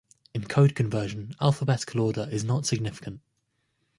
[0.33, 3.21] In code conversion, alphabetical order is not significant.